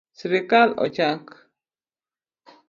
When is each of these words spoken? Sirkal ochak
Sirkal 0.19 0.69
ochak 0.85 1.25